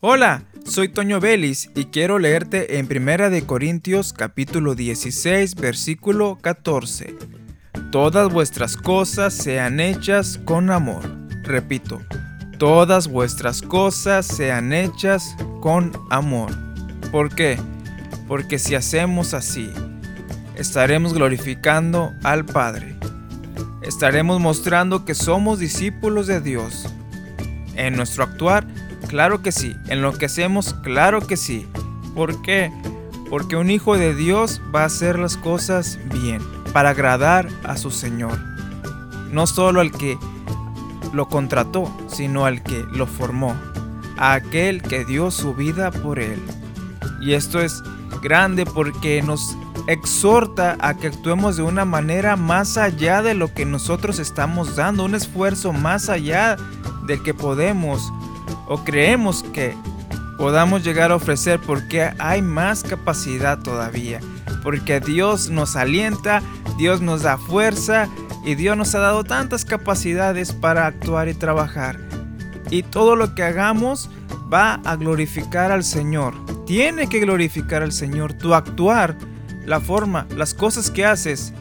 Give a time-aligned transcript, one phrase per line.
[0.00, 7.16] Hola, soy Toño Vélez y quiero leerte en Primera de Corintios capítulo 16 versículo 14.
[7.90, 11.02] Todas vuestras cosas sean hechas con amor.
[11.42, 12.00] Repito,
[12.58, 16.52] todas vuestras cosas sean hechas con amor.
[17.10, 17.58] ¿Por qué?
[18.28, 19.68] Porque si hacemos así,
[20.54, 22.94] estaremos glorificando al Padre.
[23.82, 26.86] Estaremos mostrando que somos discípulos de Dios.
[27.74, 28.64] En nuestro actuar,
[29.08, 29.76] Claro que sí.
[29.88, 31.66] En lo que hacemos, claro que sí.
[32.14, 32.70] ¿Por qué?
[33.30, 37.90] Porque un hijo de Dios va a hacer las cosas bien, para agradar a su
[37.90, 38.38] Señor.
[39.30, 40.18] No solo al que
[41.12, 43.54] lo contrató, sino al que lo formó,
[44.18, 46.42] a aquel que dio su vida por él.
[47.20, 47.82] Y esto es
[48.22, 53.64] grande porque nos exhorta a que actuemos de una manera más allá de lo que
[53.64, 56.56] nosotros estamos dando, un esfuerzo más allá
[57.06, 58.12] del que podemos
[58.68, 59.74] o creemos que
[60.36, 64.20] podamos llegar a ofrecer porque hay más capacidad todavía.
[64.62, 66.42] Porque Dios nos alienta,
[66.76, 68.08] Dios nos da fuerza
[68.44, 71.98] y Dios nos ha dado tantas capacidades para actuar y trabajar.
[72.70, 74.10] Y todo lo que hagamos
[74.52, 76.34] va a glorificar al Señor.
[76.66, 78.34] Tiene que glorificar al Señor.
[78.34, 79.16] Tu actuar,
[79.64, 81.52] la forma, las cosas que haces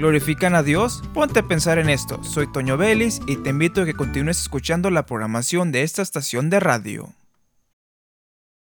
[0.00, 1.02] glorifican a Dios?
[1.12, 2.24] Ponte a pensar en esto.
[2.24, 6.48] Soy Toño Vélez y te invito a que continúes escuchando la programación de esta estación
[6.48, 7.19] de radio.